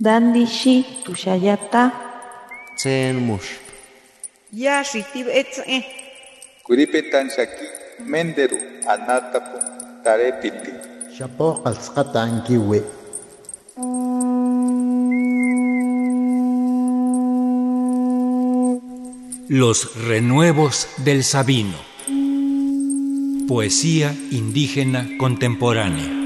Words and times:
Dandishi 0.00 0.84
tushayata. 1.04 1.92
Tsen 2.76 3.14
mush. 3.22 3.62
Ya 4.52 4.82
shitib 4.82 5.28
etze. 5.30 5.86
Kuripetan 6.66 7.30
shaki 7.30 7.66
menderu 8.02 8.58
anatapu 8.90 9.58
tarepiti. 10.02 10.72
Shapo 11.14 11.62
qalsqata 11.62 12.22
ankiwi. 12.26 12.82
Los 19.48 19.94
renuevos 20.08 20.88
del 21.04 21.22
Sabino. 21.22 21.78
Poesía 23.46 24.12
indígena 24.32 25.06
contemporánea. 25.18 26.23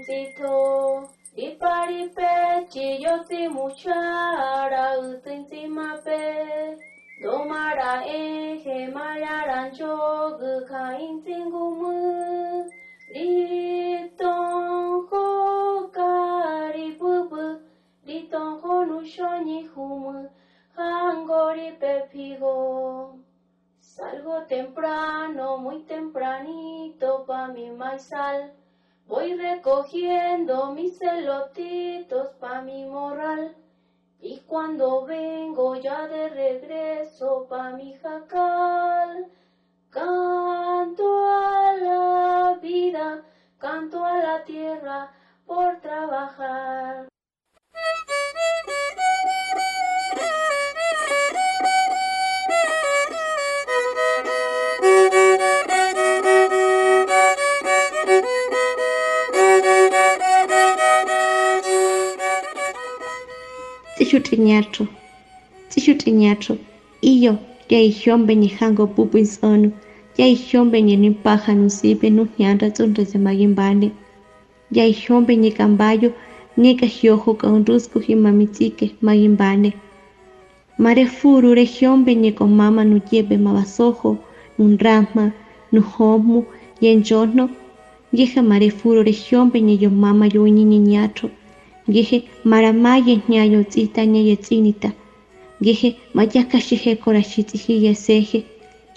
Shorto 0.00 0.06
kaintito. 0.06 1.08
Diparipe 1.36 2.66
chiyoti 2.70 3.48
muchara 3.48 4.98
utinti 4.98 5.66
mape. 5.68 6.76
Domara 7.22 8.02
eje 8.04 8.88
mayaran 8.92 9.70
chogu 9.72 10.66
kaintingumu. 10.68 12.68
Liton 13.14 15.06
ho 15.08 15.88
karibubu. 15.92 17.60
Liton 18.06 18.60
ho 18.60 18.84
nushoni 18.84 19.66
humu. 19.68 20.28
Hangori 20.76 21.72
pepigo. 21.78 23.18
Salgo 23.80 24.46
temprano, 24.48 25.58
muy 25.58 25.82
tempranito 25.84 27.24
pa 27.26 27.48
mi 27.48 27.70
maizal. 27.70 28.50
Voy 29.10 29.34
recogiendo 29.34 30.72
mis 30.72 30.96
celotitos 30.96 32.28
pa 32.38 32.62
mi 32.62 32.84
morral. 32.84 33.56
Y 34.20 34.38
cuando 34.46 35.04
vengo 35.04 35.74
ya 35.74 36.06
de 36.06 36.28
regreso 36.28 37.48
pa 37.48 37.70
mi 37.70 37.92
jacal, 37.94 39.26
canto 39.90 41.26
a 41.26 41.72
la 41.76 42.58
vida, 42.62 43.24
canto 43.58 44.04
a 44.04 44.16
la 44.16 44.44
tierra 44.44 45.10
por 45.44 45.80
trabajar. 45.80 47.09
Tsihutriñacho, 64.10 64.84
tsihutriñacho, 65.70 66.52
iyo 67.12 67.32
yaihombe 67.72 68.32
ni 68.40 68.48
hango 68.58 68.84
pupuis 68.94 69.32
onu, 69.52 69.68
yaihombe 70.18 70.78
ni 70.86 70.94
nimpaja 71.02 71.52
nusipe 71.60 72.06
nu 72.16 72.22
ñanra 72.38 72.68
tsunre 72.74 73.02
se 73.10 73.18
magimbane, 73.26 73.88
yaihombe 74.76 75.32
ni 75.42 75.50
cambayo, 75.58 76.10
ni 76.60 76.70
kahiojo 76.80 77.30
kaunrusco 77.40 77.96
himamitzike 78.06 78.86
magimbane. 79.06 79.70
Mare 80.82 81.04
furu 81.16 81.48
regiombe 81.60 82.12
ni 82.22 82.30
con 82.38 82.50
mama 82.60 82.82
nu 82.90 82.96
yebe 83.12 83.36
mabasojo, 83.46 84.10
nun 84.58 84.72
rama, 84.84 85.24
nu 85.72 85.80
homu, 85.92 86.38
yenjono, 86.82 87.44
yeja 88.18 88.42
mare 88.50 88.68
furu 88.78 89.00
regiombe 89.08 89.58
ni 89.66 89.74
yo 89.82 89.90
Geje 91.92 92.18
maramaye 92.50 93.14
ñayo 93.32 93.60
tzita 93.70 94.00
ñaye 94.12 94.34
tzinita. 94.44 94.90
Geje 95.64 95.88
mayaka 96.16 96.58
shihe 96.66 96.92
korashitzi 97.02 97.72
yeseje. 97.84 98.38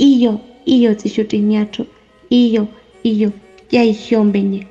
Iyo, 0.09 0.33
iyo 0.75 0.89
tzishutiñacho. 0.99 1.83
Iyo, 2.29 2.63
iyo, 3.11 3.29
ya 3.73 3.81
ijiombeñe. 3.91 4.61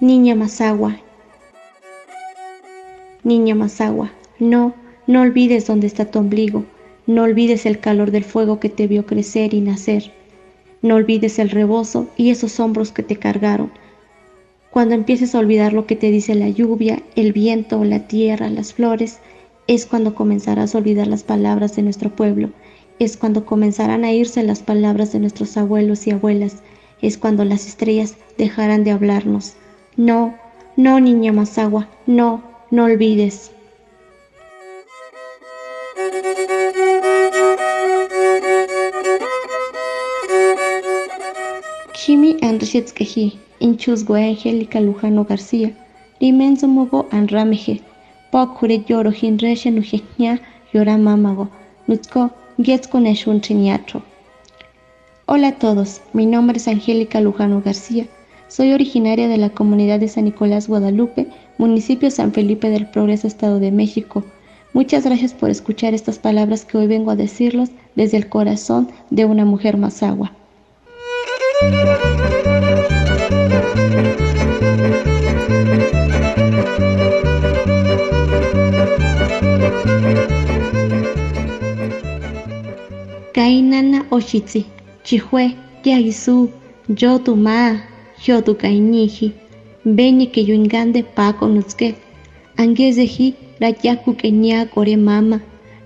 Niña 0.00 0.34
Masagua. 0.34 0.92
Niña 3.24 3.54
Masagua, 3.54 4.10
no, 4.38 4.74
no 5.06 5.22
olvides 5.22 5.66
dónde 5.66 5.86
está 5.86 6.04
tu 6.10 6.18
ombligo. 6.18 6.64
No 7.06 7.22
olvides 7.22 7.66
el 7.66 7.80
calor 7.80 8.10
del 8.10 8.24
fuego 8.24 8.60
que 8.60 8.70
te 8.70 8.86
vio 8.86 9.04
crecer 9.04 9.52
y 9.52 9.60
nacer. 9.60 10.12
No 10.80 10.94
olvides 10.94 11.38
el 11.38 11.50
rebozo 11.50 12.08
y 12.16 12.30
esos 12.30 12.60
hombros 12.60 12.92
que 12.92 13.02
te 13.02 13.16
cargaron. 13.16 13.70
Cuando 14.70 14.94
empieces 14.94 15.34
a 15.34 15.38
olvidar 15.38 15.72
lo 15.72 15.86
que 15.86 15.96
te 15.96 16.10
dice 16.10 16.34
la 16.34 16.48
lluvia, 16.48 17.02
el 17.14 17.32
viento, 17.32 17.84
la 17.84 18.08
tierra, 18.08 18.48
las 18.48 18.72
flores, 18.72 19.18
es 19.66 19.86
cuando 19.86 20.14
comenzarás 20.14 20.74
a 20.74 20.78
olvidar 20.78 21.06
las 21.06 21.22
palabras 21.22 21.76
de 21.76 21.82
nuestro 21.82 22.10
pueblo. 22.10 22.50
Es 22.98 23.16
cuando 23.16 23.44
comenzarán 23.46 24.04
a 24.04 24.12
irse 24.12 24.42
las 24.42 24.62
palabras 24.62 25.12
de 25.12 25.20
nuestros 25.20 25.56
abuelos 25.56 26.06
y 26.06 26.10
abuelas. 26.10 26.62
Es 27.02 27.18
cuando 27.18 27.44
las 27.44 27.66
estrellas 27.66 28.16
dejarán 28.38 28.82
de 28.82 28.90
hablarnos. 28.90 29.54
No, 29.96 30.34
no, 30.76 31.00
niña 31.00 31.32
Mazagua, 31.32 31.88
no, 32.06 32.42
no 32.70 32.84
olvides. 32.84 33.52
Inchusgo 43.60 44.14
Angélica 44.14 44.78
Lujano 44.78 45.24
García, 45.24 45.72
Limenzo 46.20 46.68
Mogo 46.68 47.06
Anrameje, 47.10 47.80
Pokure 48.30 48.84
Yoro 48.86 49.10
Hinreshe 49.10 49.70
Nujejña 49.70 50.38
Yora 50.74 50.98
Mamago, 50.98 51.48
Chiniatro. 53.40 54.02
Hola 55.24 55.48
a 55.48 55.58
todos, 55.58 56.02
mi 56.12 56.26
nombre 56.26 56.58
es 56.58 56.68
Angélica 56.68 57.22
Lujano 57.22 57.62
García. 57.64 58.06
Soy 58.48 58.74
originaria 58.74 59.26
de 59.26 59.38
la 59.38 59.48
comunidad 59.48 59.98
de 59.98 60.08
San 60.08 60.24
Nicolás 60.24 60.68
Guadalupe, 60.68 61.28
municipio 61.56 62.10
San 62.10 62.34
Felipe 62.34 62.68
del 62.68 62.86
Progreso, 62.86 63.26
Estado 63.28 63.60
de 63.60 63.72
México. 63.72 64.22
Muchas 64.74 65.06
gracias 65.06 65.32
por 65.32 65.48
escuchar 65.48 65.94
estas 65.94 66.18
palabras 66.18 66.66
que 66.66 66.76
hoy 66.76 66.86
vengo 66.86 67.12
a 67.12 67.16
decirlos 67.16 67.70
desde 67.94 68.18
el 68.18 68.28
corazón 68.28 68.90
de 69.08 69.24
una 69.24 69.46
mujer 69.46 69.78
mazagua. 69.78 70.32
Kainana 71.54 71.78
oshitsi, 84.10 84.64
chihue, 85.04 85.54
yagisu, 85.84 86.50
yo 86.88 87.18
tu 87.18 87.36
ma, 87.36 87.78
yo 88.26 88.40
tu 88.40 88.54
kainiji, 88.54 89.32
beñi 89.84 90.26
que 90.26 90.40
yuingande 90.42 91.02
paco 91.04 91.46
nutske, 91.46 91.94
angezeji, 92.56 93.34
rayaku 93.60 94.14
que 94.16 94.30
ña 94.32 94.66
kore 94.66 94.96
mama, 94.96 95.40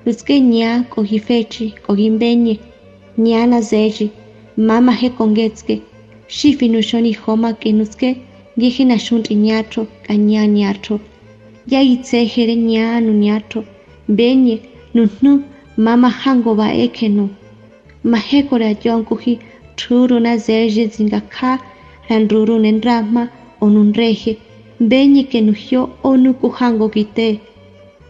nutske 0.06 0.40
ña 0.40 0.88
kojifechi, 0.88 1.74
kojimbeñe, 1.86 2.58
mama 4.58 4.92
he 4.92 5.08
kongetske, 5.10 5.80
shifi 6.28 6.68
nushoni 6.68 7.12
homa 7.14 7.52
kenuske, 7.52 8.08
yehe 8.56 8.84
nashunt 8.84 9.26
iñatro, 9.30 9.86
kaña 10.06 10.46
ñatro. 10.46 10.98
Ya 11.66 11.80
itse 11.80 12.26
jere 12.26 12.56
ña 12.56 13.00
nuñatro, 13.00 13.64
beñe, 14.08 14.56
nujnu 14.94 15.44
mama 15.76 16.08
hango 16.10 16.54
ba 16.56 16.72
ekenu. 16.74 17.28
Mahe 18.02 18.42
kora 18.48 18.70
yonkuhi, 18.84 19.38
truru 19.76 20.18
na 20.20 20.36
zerje 20.36 20.88
zingaka, 20.88 21.60
ranruru 22.08 22.58
nen 22.58 22.80
o 22.84 23.28
onun 23.64 23.92
reje, 23.92 24.38
beñe 24.80 25.22
kenujio 25.30 25.90
onu 26.02 26.34
kuhango 26.34 26.88
gite. 26.88 27.40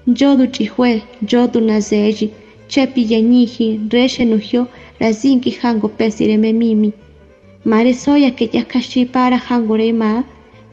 Yodu 0.06 0.46
chihue, 0.46 1.02
yodu 1.30 1.60
na 1.60 1.80
zeji, 1.80 2.30
chepi 2.68 3.02
yanyihi, 3.12 3.80
reshe 3.92 4.24
nujio, 4.24 4.66
razinki 5.00 5.50
hango 5.62 5.88
pesire 5.88 6.36
me 6.38 6.52
mimi. 6.52 6.92
Mare 7.64 7.94
soya 7.94 8.34
que 8.36 8.48
yakashi 8.48 9.04
para 9.04 9.38
hango 9.38 9.76
rema, 9.76 10.24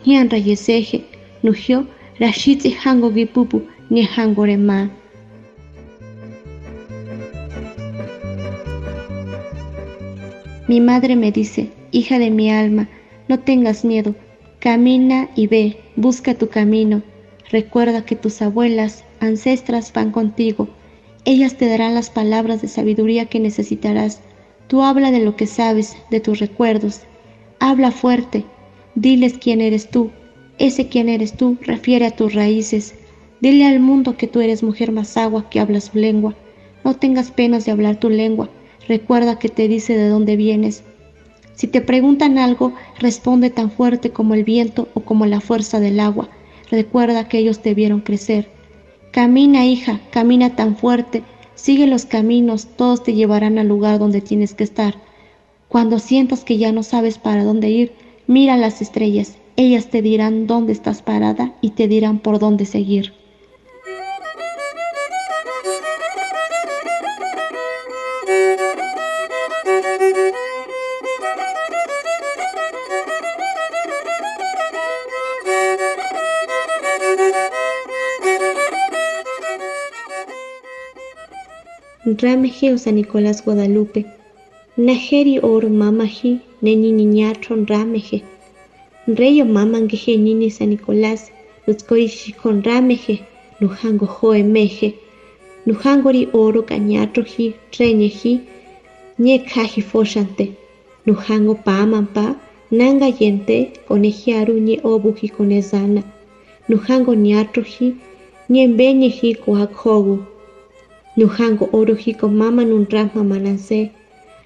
hian 0.04 0.30
rayeseje, 0.30 1.04
nuhio 1.44 1.86
rashitzi 2.20 2.72
hango 2.72 3.10
gipupu 3.10 3.62
ni 3.90 4.04
hango 4.04 4.46
rema. 4.46 4.90
Mi 10.68 10.80
madre 10.80 11.16
me 11.16 11.32
dice, 11.32 11.70
hija 11.92 12.18
de 12.18 12.32
mi 12.32 12.50
alma, 12.50 12.88
no 13.28 13.40
tengas 13.40 13.86
miedo, 13.86 14.16
camina 14.60 15.30
y 15.36 15.46
ve, 15.48 15.78
busca 15.96 16.34
tu 16.34 16.50
camino. 16.50 17.04
Recuerda 17.52 18.04
que 18.04 18.16
tus 18.16 18.42
abuelas, 18.42 19.04
ancestras 19.20 19.94
van 19.94 20.12
contigo. 20.12 20.68
Ellas 21.26 21.58
te 21.58 21.68
darán 21.68 21.96
las 21.96 22.12
palabras 22.12 22.62
de 22.62 22.68
sabiduría 22.68 23.26
que 23.26 23.40
necesitarás. 23.40 24.22
Tú 24.68 24.84
habla 24.84 25.10
de 25.10 25.20
lo 25.20 25.36
que 25.36 25.48
sabes, 25.48 25.98
de 26.12 26.20
tus 26.20 26.40
recuerdos. 26.40 27.02
Habla 27.60 27.92
fuerte. 27.92 28.46
Diles 28.94 29.40
quién 29.40 29.60
eres 29.60 29.90
tú. 29.90 30.12
Ese 30.60 30.88
quién 30.88 31.10
eres 31.10 31.36
tú 31.36 31.58
refiere 31.62 32.06
a 32.06 32.16
tus 32.16 32.36
raíces. 32.36 32.94
Dile 33.42 33.66
al 33.66 33.80
mundo 33.80 34.18
que 34.18 34.28
tú 34.28 34.40
eres 34.40 34.62
mujer 34.62 34.92
más 34.92 35.18
agua 35.18 35.50
que 35.50 35.60
habla 35.60 35.82
su 35.82 35.98
lengua. 35.98 36.36
No 36.84 36.96
tengas 36.96 37.32
penas 37.32 37.66
de 37.66 37.72
hablar 37.72 38.00
tu 38.00 38.10
lengua. 38.12 38.50
Recuerda 38.88 39.40
que 39.40 39.50
te 39.50 39.68
dice 39.68 39.98
de 39.98 40.10
dónde 40.10 40.36
vienes. 40.36 40.84
Si 41.56 41.66
te 41.66 41.82
preguntan 41.82 42.38
algo, 42.38 42.74
responde 43.00 43.50
tan 43.50 43.72
fuerte 43.72 44.12
como 44.12 44.36
el 44.36 44.44
viento 44.44 44.90
o 44.94 45.02
como 45.02 45.26
la 45.26 45.42
fuerza 45.42 45.80
del 45.80 46.00
agua. 46.00 46.30
Recuerda 46.70 47.28
que 47.28 47.40
ellos 47.40 47.62
te 47.64 47.74
vieron 47.74 48.02
crecer. 48.02 48.50
Camina, 49.16 49.66
hija, 49.66 50.02
camina 50.12 50.58
tan 50.58 50.76
fuerte. 50.76 51.24
Sigue 51.54 51.88
los 51.88 52.06
caminos, 52.06 52.68
todos 52.76 53.02
te 53.02 53.14
llevarán 53.14 53.58
al 53.58 53.70
lugar 53.70 53.98
donde 53.98 54.20
tienes 54.20 54.54
que 54.54 54.66
estar. 54.66 54.96
Cuando 55.70 56.00
sientas 56.00 56.44
que 56.44 56.58
ya 56.58 56.74
no 56.74 56.84
sabes 56.84 57.18
para 57.18 57.46
dónde 57.46 57.70
ir, 57.70 57.94
mira 58.28 58.58
las 58.58 58.82
estrellas. 58.82 59.38
Ellas 59.56 59.90
te 59.90 60.02
dirán 60.02 60.48
dónde 60.48 60.74
estás 60.74 61.02
parada 61.02 61.56
y 61.62 61.70
te 61.70 61.88
dirán 61.88 62.20
por 62.20 62.40
dónde 62.40 62.66
seguir. 62.66 63.14
Rameje 82.08 82.78
San 82.78 82.96
Nicolás 82.96 83.42
Guadalupe, 83.44 84.06
Najeri 84.78 85.40
or 85.42 85.64
mamaji 85.64 86.40
neni 86.62 86.92
niñatron 86.92 87.66
rameje, 87.68 88.22
Reyo 89.08 89.46
mamangeje 89.46 90.16
nini 90.16 90.52
San 90.52 90.70
Nicolás, 90.70 91.32
Luzkorishi 91.66 92.32
con 92.34 92.62
rameje, 92.62 93.22
Lujango 93.60 94.06
joemeje, 94.06 94.94
Lujangori 95.66 96.30
oro 96.32 96.62
cañatroji, 96.62 97.56
Reñeji, 97.72 98.40
Ñekaji 99.20 99.82
foshante, 99.82 100.52
Lujango 101.08 101.56
pamampa, 101.56 102.36
Nanga 102.70 103.08
yente, 103.20 103.72
conejiaru 103.88 104.54
ñe 104.60 104.80
obuji 104.84 105.30
conezana, 105.30 106.04
Lujango 106.70 107.16
ñatroji, 107.16 107.96
Ñembeñeji 108.48 109.36
coajogu, 109.44 110.20
Nujango 111.18 111.70
orojiko 111.72 112.28
mama 112.28 112.64
nun 112.66 112.86
rama 112.92 113.24
mananse. 113.24 113.92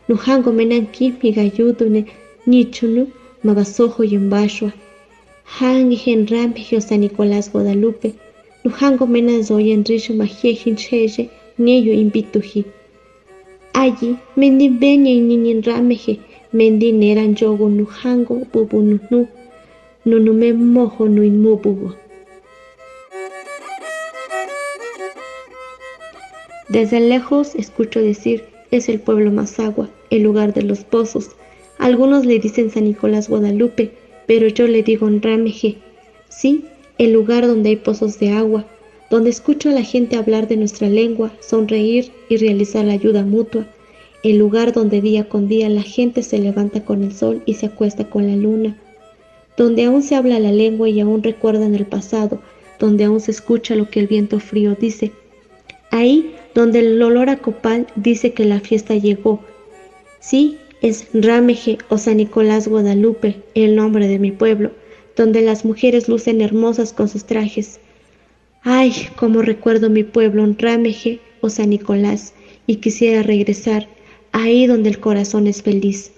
Nujango 0.07 0.51
menan 0.51 0.85
kimi 0.95 1.31
gayudune 1.37 2.01
nichunu 2.47 3.07
mabasojo 3.43 4.03
yumbashwa. 4.03 4.71
Hangi 5.43 5.95
hen 5.95 6.27
rampi 6.27 6.61
San 6.81 6.99
Nicolás 7.01 7.51
Guadalupe. 7.51 8.13
Nujango 8.63 9.05
menan 9.07 9.41
zoyen 9.41 9.83
risho 9.83 10.13
majejin 10.13 10.75
cheje 10.75 11.29
neyo 11.57 11.93
invituji. 11.93 12.65
Allí 13.73 14.15
mendi 14.37 14.69
beña 14.69 15.11
y 15.11 15.21
niñin 15.21 15.63
rameje 15.63 16.19
mendi 16.53 16.91
neran 16.91 17.35
yogo 17.35 17.69
nujango 17.69 18.45
bubu 18.53 18.81
nunu. 18.81 19.27
Nunume 20.05 20.53
mojo 20.53 21.07
nuimubugo. 21.07 21.93
Desde 26.69 26.99
lejos 26.99 27.55
escucho 27.55 27.99
decir, 27.99 28.45
es 28.69 28.89
el 28.89 28.99
pueblo 28.99 29.31
más 29.31 29.59
agua, 29.59 29.89
el 30.11 30.21
lugar 30.21 30.53
de 30.53 30.61
los 30.61 30.83
pozos. 30.83 31.31
Algunos 31.79 32.27
le 32.27 32.37
dicen 32.37 32.69
San 32.69 32.83
Nicolás 32.83 33.27
Guadalupe, 33.27 33.91
pero 34.27 34.47
yo 34.47 34.67
le 34.67 34.83
digo 34.83 35.09
Rameje. 35.09 35.77
Sí, 36.29 36.65
el 36.99 37.13
lugar 37.13 37.47
donde 37.47 37.69
hay 37.69 37.75
pozos 37.77 38.19
de 38.19 38.29
agua, 38.33 38.65
donde 39.09 39.31
escucho 39.31 39.69
a 39.69 39.71
la 39.71 39.81
gente 39.81 40.15
hablar 40.15 40.47
de 40.47 40.57
nuestra 40.57 40.89
lengua, 40.89 41.31
sonreír 41.39 42.11
y 42.29 42.37
realizar 42.37 42.85
la 42.85 42.93
ayuda 42.93 43.23
mutua. 43.23 43.65
El 44.21 44.37
lugar 44.37 44.71
donde 44.71 45.01
día 45.01 45.27
con 45.27 45.47
día 45.47 45.69
la 45.69 45.81
gente 45.81 46.21
se 46.21 46.37
levanta 46.37 46.85
con 46.85 47.03
el 47.03 47.13
sol 47.13 47.41
y 47.47 47.55
se 47.55 47.65
acuesta 47.65 48.07
con 48.07 48.27
la 48.27 48.35
luna. 48.35 48.77
Donde 49.57 49.85
aún 49.85 50.03
se 50.03 50.13
habla 50.13 50.39
la 50.39 50.51
lengua 50.51 50.87
y 50.87 50.99
aún 50.99 51.23
recuerdan 51.23 51.73
el 51.73 51.87
pasado, 51.87 52.39
donde 52.77 53.05
aún 53.05 53.21
se 53.21 53.31
escucha 53.31 53.75
lo 53.75 53.89
que 53.89 54.01
el 54.01 54.07
viento 54.07 54.39
frío 54.39 54.75
dice. 54.75 55.11
Ahí 55.89 56.35
donde 56.59 56.79
el 56.79 57.01
olor 57.01 57.29
a 57.29 57.37
copal 57.37 57.87
dice 57.95 58.33
que 58.33 58.43
la 58.43 58.59
fiesta 58.59 58.93
llegó. 58.93 59.39
Sí, 60.19 60.57
es 60.81 61.07
Rameje 61.13 61.77
o 61.87 61.97
San 61.97 62.17
Nicolás 62.17 62.67
Guadalupe, 62.67 63.41
el 63.55 63.77
nombre 63.77 64.09
de 64.09 64.19
mi 64.19 64.33
pueblo, 64.33 64.71
donde 65.15 65.41
las 65.41 65.63
mujeres 65.63 66.09
lucen 66.09 66.41
hermosas 66.41 66.91
con 66.91 67.07
sus 67.07 67.23
trajes. 67.23 67.79
Ay, 68.61 68.93
cómo 69.15 69.41
recuerdo 69.41 69.89
mi 69.89 70.03
pueblo 70.03 70.45
Rameje 70.57 71.21
o 71.39 71.49
San 71.49 71.69
Nicolás, 71.69 72.33
y 72.67 72.75
quisiera 72.75 73.23
regresar 73.23 73.87
ahí 74.33 74.67
donde 74.67 74.89
el 74.89 74.99
corazón 74.99 75.47
es 75.47 75.63
feliz. 75.63 76.11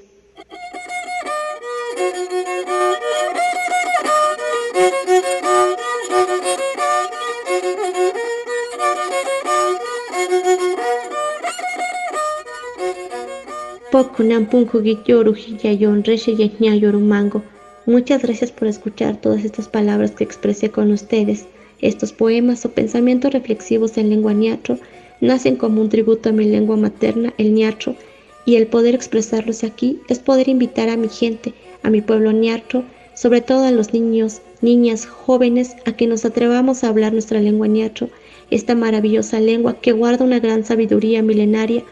Muchas 17.85 18.21
gracias 18.21 18.49
por 18.49 18.69
escuchar 18.69 19.19
todas 19.19 19.43
estas 19.43 19.67
palabras 19.67 20.11
que 20.11 20.23
expresé 20.23 20.71
con 20.71 20.91
ustedes. 20.91 21.45
Estos 21.81 22.13
poemas 22.13 22.63
o 22.63 22.71
pensamientos 22.71 23.33
reflexivos 23.33 23.97
en 23.97 24.09
lengua 24.09 24.31
ñatro 24.31 24.77
nacen 25.19 25.57
como 25.57 25.81
un 25.81 25.89
tributo 25.89 26.29
a 26.29 26.31
mi 26.31 26.45
lengua 26.45 26.77
materna, 26.77 27.33
el 27.37 27.53
ñatro, 27.53 27.95
y 28.45 28.55
el 28.55 28.67
poder 28.67 28.95
expresarlos 28.95 29.65
aquí 29.65 29.99
es 30.07 30.19
poder 30.19 30.47
invitar 30.47 30.87
a 30.87 30.95
mi 30.95 31.09
gente, 31.09 31.53
a 31.83 31.89
mi 31.89 32.01
pueblo 32.01 32.31
ñatro, 32.31 32.85
sobre 33.13 33.41
todo 33.41 33.65
a 33.65 33.71
los 33.71 33.93
niños, 33.93 34.41
niñas, 34.61 35.05
jóvenes, 35.05 35.75
a 35.83 35.91
que 35.91 36.07
nos 36.07 36.23
atrevamos 36.23 36.85
a 36.85 36.87
hablar 36.87 37.11
nuestra 37.11 37.41
lengua 37.41 37.67
ñatro, 37.67 38.07
esta 38.51 38.73
maravillosa 38.73 39.41
lengua 39.41 39.81
que 39.81 39.91
guarda 39.91 40.23
una 40.23 40.39
gran 40.39 40.63
sabiduría 40.63 41.21
milenaria 41.21 41.83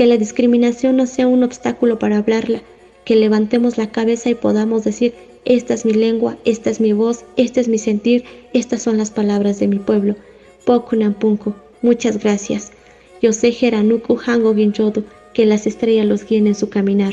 que 0.00 0.06
la 0.06 0.16
discriminación 0.16 0.96
no 0.96 1.06
sea 1.06 1.26
un 1.26 1.44
obstáculo 1.44 1.98
para 1.98 2.16
hablarla, 2.16 2.62
que 3.04 3.16
levantemos 3.16 3.76
la 3.76 3.90
cabeza 3.90 4.30
y 4.30 4.34
podamos 4.34 4.82
decir, 4.82 5.12
esta 5.44 5.74
es 5.74 5.84
mi 5.84 5.92
lengua, 5.92 6.38
esta 6.46 6.70
es 6.70 6.80
mi 6.80 6.94
voz, 6.94 7.26
este 7.36 7.60
es 7.60 7.68
mi 7.68 7.76
sentir, 7.76 8.24
estas 8.54 8.80
son 8.80 8.96
las 8.96 9.10
palabras 9.10 9.60
de 9.60 9.68
mi 9.68 9.78
pueblo. 9.78 10.16
Pokunampunku, 10.64 11.52
muchas 11.82 12.18
gracias. 12.18 12.72
Yo 13.20 13.34
sé 13.34 13.52
Jeranuku 13.52 14.18
Hango 14.24 14.54
Ginjodu, 14.54 15.04
que 15.34 15.44
las 15.44 15.66
estrellas 15.66 16.06
los 16.06 16.24
guíen 16.24 16.46
en 16.46 16.54
su 16.54 16.70
caminar. 16.70 17.12